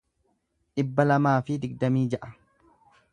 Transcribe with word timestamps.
dhibba 0.79 1.05
lamaa 1.11 1.35
fi 1.49 1.59
digdamii 1.67 2.09
ja'a 2.15 2.33